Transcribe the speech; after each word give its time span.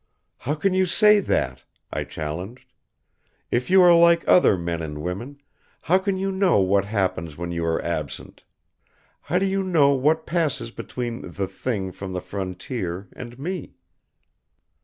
"How 0.39 0.55
can 0.55 0.73
you 0.73 0.87
say 0.87 1.19
that?" 1.19 1.63
I 1.93 2.05
challenged. 2.05 2.73
"If 3.51 3.69
you 3.69 3.83
are 3.83 3.95
like 3.95 4.27
other 4.27 4.57
men 4.57 4.81
and 4.81 4.97
women, 5.03 5.39
how 5.83 5.99
can 5.99 6.17
you 6.17 6.31
know 6.31 6.59
what 6.59 6.85
happens 6.85 7.37
when 7.37 7.51
you 7.51 7.63
are 7.65 7.79
absent? 7.85 8.43
How 9.21 9.37
do 9.37 9.45
you 9.45 9.61
know 9.61 9.91
what 9.91 10.25
passes 10.25 10.71
between 10.71 11.33
the 11.33 11.47
Thing 11.47 11.91
from 11.91 12.13
the 12.13 12.19
Frontier 12.29 13.09
and 13.15 13.37
me?" 13.37 13.75